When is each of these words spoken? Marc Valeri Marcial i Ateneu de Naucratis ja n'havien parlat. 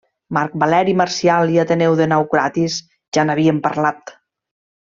Marc 0.35 0.53
Valeri 0.63 0.95
Marcial 1.01 1.53
i 1.57 1.61
Ateneu 1.65 1.99
de 2.01 2.09
Naucratis 2.15 2.81
ja 3.19 3.29
n'havien 3.31 3.63
parlat. 3.69 4.19